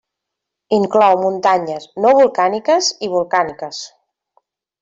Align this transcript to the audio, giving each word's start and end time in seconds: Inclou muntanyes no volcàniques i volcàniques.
Inclou 0.77 1.17
muntanyes 1.25 1.85
no 2.05 2.15
volcàniques 2.21 2.91
i 3.09 3.11
volcàniques. 3.15 3.87